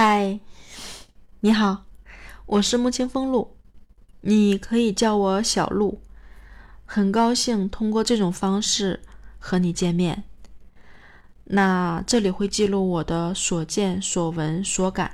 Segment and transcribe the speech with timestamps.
[0.00, 0.38] 嗨，
[1.40, 1.86] 你好，
[2.46, 3.56] 我是木青风露，
[4.20, 6.00] 你可以叫我小鹿。
[6.84, 9.00] 很高兴通过这种方式
[9.40, 10.22] 和你见面。
[11.46, 15.10] 那这里会记录我的所见所闻所感，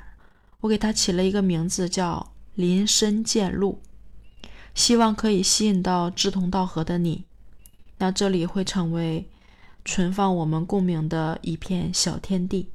[0.60, 3.80] 我给它起了一个名字叫“林深见鹿”，
[4.76, 7.24] 希望可以吸引到志同道合的你。
[7.96, 9.30] 那这里会成为
[9.82, 12.69] 存放我们共鸣的一片小天地。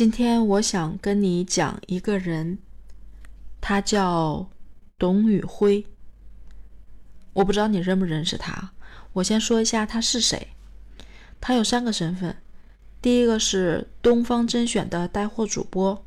[0.00, 2.56] 今天我想跟你讲一个人，
[3.60, 4.48] 他叫
[4.96, 5.84] 董宇辉。
[7.34, 8.72] 我不知道你认不认识他。
[9.12, 10.54] 我先说一下他是谁。
[11.38, 12.34] 他有三个身份：
[13.02, 16.02] 第一个是东方甄选的带货主播；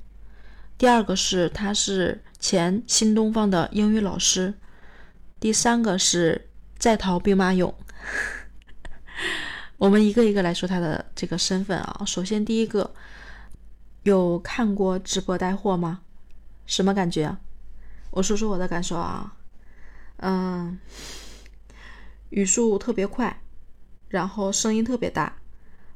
[0.75, 4.53] 第二个是他是前新东方的英语老师；
[5.39, 7.71] 第三个是在逃兵马俑。
[9.77, 12.01] 我们一个一个来说他的这个身份啊。
[12.07, 12.91] 首先第一个。
[14.03, 16.01] 有看过直播带货吗？
[16.65, 17.37] 什么感觉？
[18.11, 19.35] 我说说我的感受啊。
[20.17, 20.77] 嗯，
[22.29, 23.41] 语速特别快，
[24.09, 25.37] 然后声音特别大，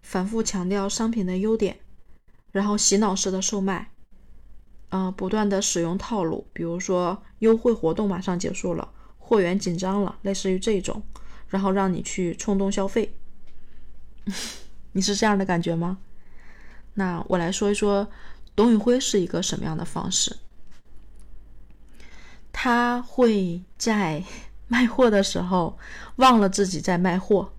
[0.02, 1.80] 反复强调商品的优点，
[2.52, 3.92] 然后洗脑式的售卖，
[4.90, 11.04] 嗯，不断的使用套路，比如说优惠活动马上结束了，货源紧张了，类似于这种，
[11.50, 13.14] 然后让你去冲动消费。
[14.94, 16.00] 你是这样的感觉吗？
[17.00, 18.10] 那我来说一说
[18.56, 20.36] 董宇辉是一个什么样的方式。
[22.52, 24.24] 他会在
[24.68, 25.78] 卖货的时候
[26.16, 27.54] 忘了自己在卖货，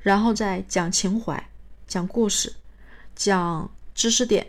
[0.00, 1.50] 然后再讲情怀、
[1.86, 2.54] 讲故事、
[3.14, 4.46] 讲知识点，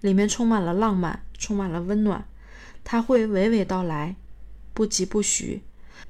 [0.00, 2.24] 里面充满了浪漫，充满了温暖。
[2.84, 4.14] 他会娓娓道来，
[4.72, 5.60] 不疾不徐。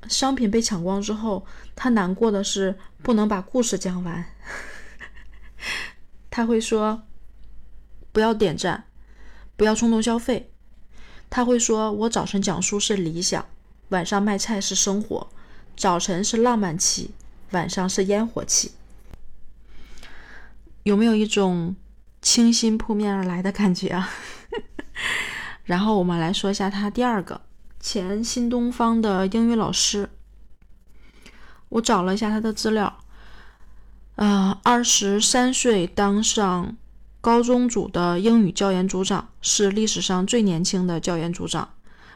[0.09, 4.27] 商品被抢光之后，他难过的是不能把故事讲完。
[6.29, 7.03] 他会说。
[8.13, 8.85] 不要点赞，
[9.57, 10.51] 不要冲动消费。
[11.29, 13.47] 他会说：“我早晨讲书是理想，
[13.91, 15.29] 晚上卖菜是生活。
[15.77, 17.13] 早晨是浪漫期，
[17.53, 18.73] 晚上是烟火气。”
[20.83, 21.77] 有没有一种
[22.21, 24.11] 清新扑面而来的感觉啊？
[25.63, 27.43] 然后我们来说一下他第二个
[27.79, 30.11] 前新东方的英语老师。
[31.69, 32.99] 我找了一下他的资料，
[34.17, 36.77] 呃，二十三岁当上。
[37.21, 41.69] 高中组的英语教研组长是历史上最年轻的教研组长，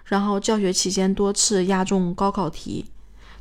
[0.06, 2.86] 然后教学期间多次押中高考题，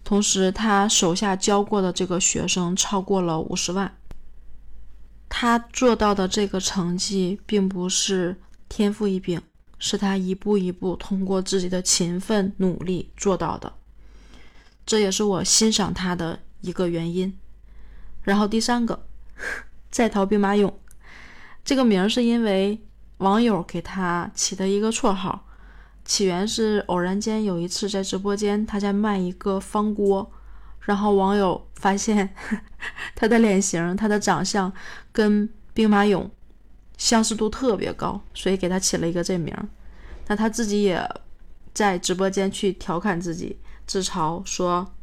[0.03, 3.95] 同时他手下教过的这个学生超过了五十万。
[5.29, 8.35] 他做到的这个成绩并不是
[8.67, 9.41] 天赋异禀，
[9.79, 13.71] 是他一步一步通过自己的勤奋努力做到的，
[14.85, 17.33] 这也是我欣赏他的一个原因。
[18.21, 19.05] 然后第三个，
[19.89, 20.73] 在逃兵马俑。
[21.63, 22.81] 这个名是因为
[23.17, 25.45] 网友给他起的一个绰号，
[26.03, 30.29] 起源是偶然间有一次在直播间，他在卖一个方锅，
[30.81, 32.35] 然后网友发现
[33.15, 34.71] 他的脸型、他的长相
[35.13, 36.29] 跟兵马俑
[36.97, 39.55] 相似度特别高，所以给他起了一个这名。
[40.27, 41.09] 那他自己也
[41.73, 44.93] 在直播间去调侃自己，自嘲说，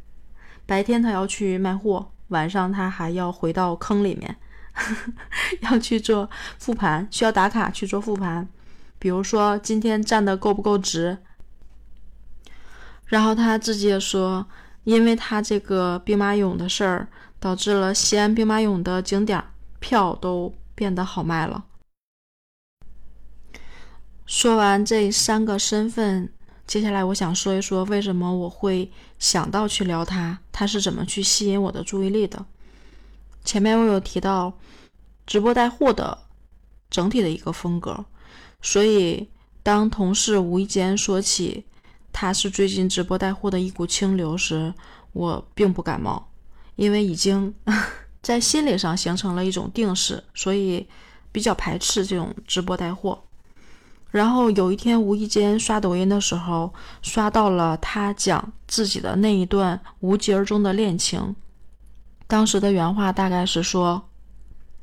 [0.67, 4.37] 白天他要去卖货，晚上他还要回到坑里面。
[5.61, 8.47] 要去做复盘，需要打卡去做复盘。
[8.97, 11.17] 比如说今天站的够不够直。
[13.05, 14.47] 然后他自己也说，
[14.85, 17.07] 因为他这个兵马俑的事儿，
[17.39, 19.43] 导致了西安兵马俑的景点
[19.79, 21.65] 票都变得好卖了。
[24.25, 26.31] 说完这三个身份，
[26.65, 28.89] 接下来我想说一说为什么我会
[29.19, 32.45] 想到去聊他，他是怎么去吸引我的注意力的。
[33.43, 34.53] 前面我有提到
[35.25, 36.17] 直播带货的
[36.89, 38.05] 整体的一个风格，
[38.61, 39.29] 所以
[39.63, 41.65] 当同事无意间说起
[42.11, 44.73] 他是最近直播带货的一股清流时，
[45.13, 46.29] 我并不感冒，
[46.75, 47.53] 因为已经
[48.21, 50.87] 在心理上形成了一种定势，所以
[51.31, 53.23] 比较排斥这种直播带货。
[54.09, 61.33] 然后有一天无意间刷抖音的时候，刷到了他讲自己的那一段无疾而终的恋情。
[62.31, 64.09] 当时的原话大概是说，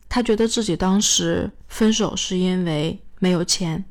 [0.06, 3.86] 他觉得自己当时分手是因为没有钱。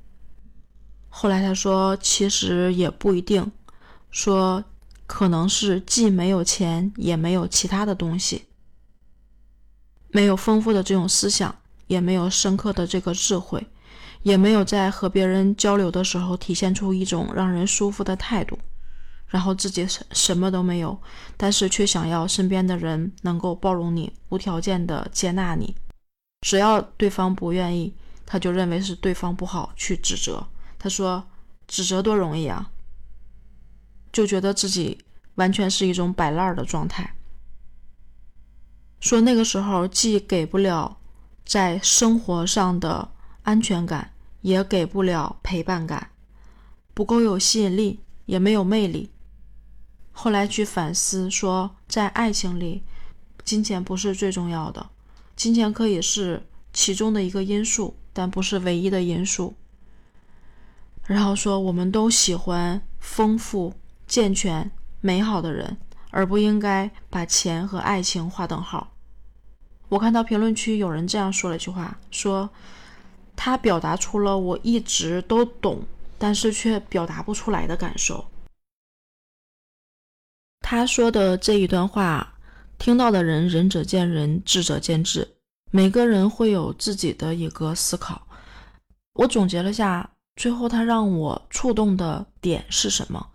[1.10, 3.52] 后来他说，其实也不一定，
[4.12, 4.64] 说
[5.08, 8.44] 可能是既没有钱，也没有其他的东西，
[10.10, 11.56] 没有丰富的这种思想，
[11.88, 13.66] 也没有深刻的这个智慧，
[14.22, 18.57] 也没有在和别人交流的时候体现出一种让人舒服的态度。
[19.30, 21.00] 然后自己什什么都没有，
[21.36, 25.76] 但是却想要身边的人能够包容你，无条件的接纳你。
[26.42, 27.94] 只要对方不愿意，
[28.26, 30.48] 他就认为是对方不好去指责。
[30.80, 31.28] 他说
[31.68, 32.72] ：“指责多容易啊！”
[34.14, 35.00] 就觉得自己
[35.36, 37.16] 完全是一种摆烂的状态。
[39.00, 40.98] 说那个时候既给不了
[41.46, 43.12] 在生活上的
[43.44, 46.12] 安全感，也给不了陪伴感，
[46.94, 49.12] 不够有吸引力，也没有魅力。
[50.20, 52.82] 后来去反思，说在爱情里，
[53.44, 54.90] 金钱不是最重要的，
[55.36, 56.42] 金钱可以是
[56.74, 59.54] 其中的一个因素，但不是唯一的因素。
[61.06, 63.76] 然后说，我们都喜欢丰富、
[64.08, 64.72] 健全、
[65.02, 65.78] 美好的人，
[66.10, 68.96] 而不应该把钱和爱情划等号。
[69.90, 72.50] 我看到评论区有人这样说了一句话，说
[73.36, 75.84] 他表达出了我一直都懂，
[76.18, 78.26] 但是却表达不出来的感受。
[80.70, 82.34] 他说的这一段话，
[82.78, 85.26] 听到的人仁者见仁，智者见智。
[85.72, 88.28] 每个人会有自己的一个思考。
[89.14, 93.26] 我总结了下，最后他让我触动的点是什么？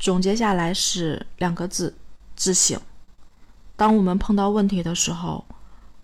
[0.00, 1.94] 总结下来是两个字：
[2.34, 2.80] 自省。
[3.76, 5.44] 当我们碰到问题的时候，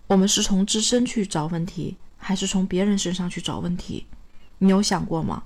[0.07, 4.07] 我们是从自身去找问题，还是从别人身上去找问题？
[4.59, 5.43] 你有想过吗？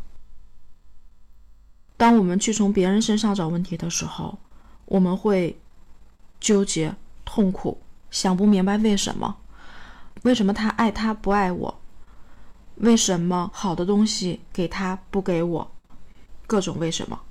[1.98, 4.38] 当我们去从别人身上找问题的时候，
[4.92, 5.58] 我们会
[6.42, 6.94] 纠结、
[7.24, 7.80] 痛苦，
[8.10, 9.38] 想不明白为什么？
[10.24, 11.80] 为什么他爱他不爱我？
[12.76, 15.72] 为什么好的东西给他不给我？
[16.46, 17.22] 各种为什么？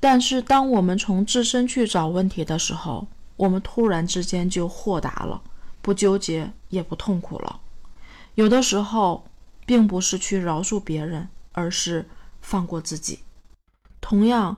[0.00, 3.06] 但是当我们从自身去找问题的时候，
[3.36, 5.40] 我们突然之间就豁达了，
[5.80, 7.60] 不纠结也不痛苦了。
[8.34, 9.24] 有的时候，
[9.64, 12.08] 并不是去饶恕别人，而是
[12.40, 13.20] 放过自己。
[14.00, 14.56] 同样。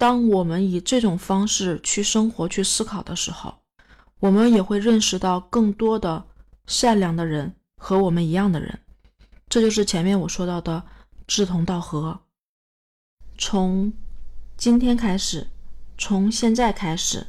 [0.00, 3.54] 当我们以这种方式去生活、去思考的时候，
[4.18, 6.24] 我们也会认识到更多的
[6.66, 8.80] 善良的人和我们一样的人。
[9.50, 10.82] 这就是前面我说到的
[11.26, 12.18] 志同道合。
[13.36, 13.92] 从
[14.56, 15.48] 今天开始，
[15.98, 17.26] 从现在开始，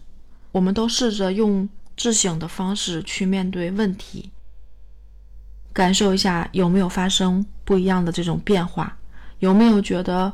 [0.54, 1.68] 我们都试着用
[1.98, 4.32] 自省的方式去面对问题，
[5.74, 8.98] 感受一下有没有发生不一样的这种变化，
[9.40, 10.32] 有没有觉得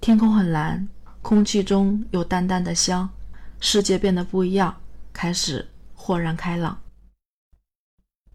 [0.00, 0.88] 天空很蓝。
[1.22, 3.08] 空气中有淡淡的香，
[3.60, 4.80] 世界变得不一样，
[5.12, 6.80] 开始豁然开朗。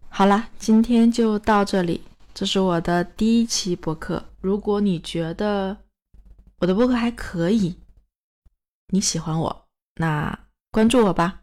[0.08, 2.02] 好啦，今天就到这里，
[2.32, 4.24] 这是我的第一期博客。
[4.40, 5.76] 如果你觉得
[6.58, 7.76] 我的博客还可以，
[8.88, 9.66] 你喜欢我，
[9.96, 10.38] 那
[10.70, 11.40] 关注我吧。